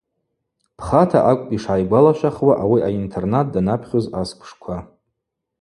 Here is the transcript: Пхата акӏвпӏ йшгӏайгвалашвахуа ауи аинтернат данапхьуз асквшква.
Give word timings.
Пхата 0.77 1.19
акӏвпӏ 1.31 1.53
йшгӏайгвалашвахуа 1.55 2.53
ауи 2.63 2.79
аинтернат 2.87 3.47
данапхьуз 3.53 4.05
асквшква. 4.21 4.77